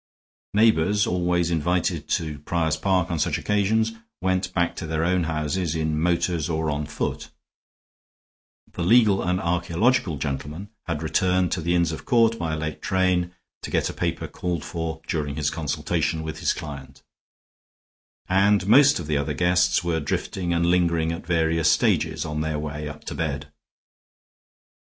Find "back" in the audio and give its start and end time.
4.51-4.75